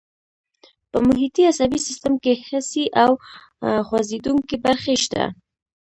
[0.91, 3.11] په محیطي عصبي سیستم کې حسي او
[3.87, 5.23] خوځېدونکي برخې شته.